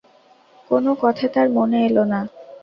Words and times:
কোনো 0.71 0.91
কথা 1.01 1.25
তার 1.35 1.47
মনে 1.57 1.77
এলো 1.87 2.03
না। 2.11 2.19